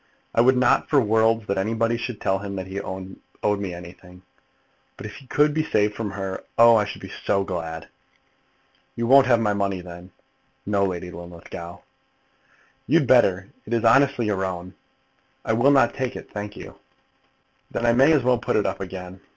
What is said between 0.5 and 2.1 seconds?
not for worlds that anybody